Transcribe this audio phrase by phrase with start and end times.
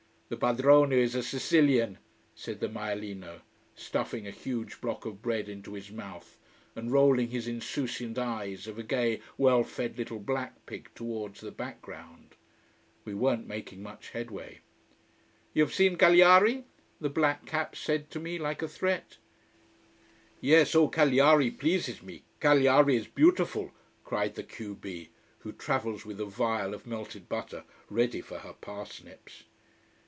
[0.33, 1.97] "The padrone is a Sicilian,"
[2.35, 3.41] said the maialino,
[3.75, 6.39] stuffing a huge block of bread into his mouth,
[6.73, 11.51] and rolling his insouciant eyes of a gay, well fed little black pig towards the
[11.51, 12.35] background.
[13.03, 14.59] We weren't making much headway.
[15.53, 16.63] "You've seen Cagliari?"
[17.01, 19.17] the black cap said to me, like a threat.
[20.39, 20.75] "Yes!
[20.75, 23.73] oh Cagliari pleases me Cagliari is beautiful!"
[24.05, 25.09] cried the q b,
[25.39, 29.43] who travels with a vial of melted butter ready for her parsnips.